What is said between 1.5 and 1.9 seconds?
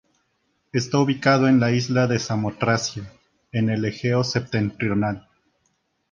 la